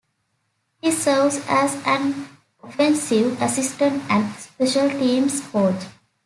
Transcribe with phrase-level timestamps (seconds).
[0.81, 2.27] He serves as an
[2.63, 5.83] offensive assistant and Special Teams coach.